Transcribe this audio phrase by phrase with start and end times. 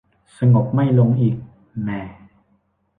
[0.35, 1.35] สลบไม่ลงอีก
[1.81, 2.01] แหม่